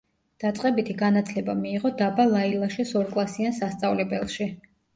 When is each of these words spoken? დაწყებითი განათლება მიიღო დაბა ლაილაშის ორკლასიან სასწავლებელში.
დაწყებითი 0.43 0.95
განათლება 1.01 1.55
მიიღო 1.59 1.93
დაბა 2.01 2.27
ლაილაშის 2.33 2.97
ორკლასიან 3.05 3.57
სასწავლებელში. 3.61 4.53